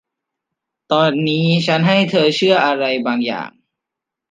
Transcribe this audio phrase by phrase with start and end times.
[0.91, 3.49] ตอนนี้ชั้นให้เธอเชื่ออะไรบางอย่าง